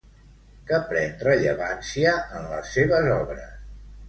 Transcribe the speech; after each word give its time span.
Què 0.71 0.79
pren 0.93 1.13
rellevància 1.27 2.15
en 2.41 2.49
les 2.55 2.73
seves 2.79 3.13
obres? 3.19 3.55